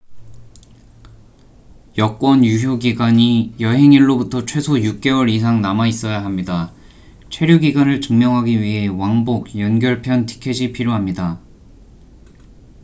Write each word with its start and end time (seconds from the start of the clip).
여권 1.99 2.43
유효 2.43 2.79
기간이 2.79 3.53
여행 3.59 3.93
일로부터 3.93 4.47
최소 4.47 4.73
6개월 4.73 5.29
이상 5.29 5.61
남아 5.61 5.85
있어야 5.89 6.23
합니다. 6.25 6.73
체류 7.29 7.59
기간을 7.59 8.01
증명하기 8.01 8.59
위해 8.59 8.87
왕복/연결 8.87 10.01
편 10.01 10.25
티켓이 10.25 10.71
필요합니다 10.71 11.39